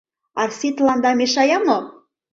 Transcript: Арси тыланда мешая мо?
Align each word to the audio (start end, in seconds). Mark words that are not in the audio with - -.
Арси 0.41 0.69
тыланда 0.75 1.11
мешая 1.19 1.57
мо? 1.65 1.79